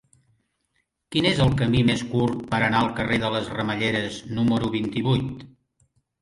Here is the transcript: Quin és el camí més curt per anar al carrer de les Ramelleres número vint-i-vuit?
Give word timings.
Quin 1.15 1.27
és 1.31 1.41
el 1.43 1.51
camí 1.59 1.83
més 1.89 2.01
curt 2.13 2.39
per 2.53 2.61
anar 2.69 2.79
al 2.85 2.89
carrer 3.01 3.19
de 3.25 3.31
les 3.35 3.51
Ramelleres 3.59 4.19
número 4.41 4.73
vint-i-vuit? 4.79 5.47